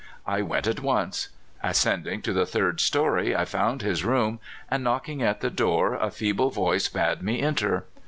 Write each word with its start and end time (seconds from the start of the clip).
I 0.25 0.41
went 0.41 0.65
at 0.65 0.79
once. 0.79 1.29
Ascending 1.61 2.23
to 2.23 2.33
the 2.33 2.47
third 2.47 2.79
story, 2.79 3.35
I 3.35 3.45
found 3.45 3.83
his 3.83 4.03
room, 4.03 4.39
and, 4.67 4.83
knocking 4.83 5.21
at 5.21 5.41
the 5.41 5.51
door, 5.51 5.93
a 5.93 6.09
feeble 6.09 6.49
voice 6.49 6.89
bade 6.89 7.21
me 7.21 7.39
enter. 7.39 7.85